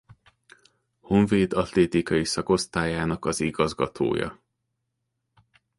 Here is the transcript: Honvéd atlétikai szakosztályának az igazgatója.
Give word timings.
Honvéd 0.99 1.53
atlétikai 1.53 2.23
szakosztályának 2.25 3.25
az 3.25 3.39
igazgatója. 3.39 4.39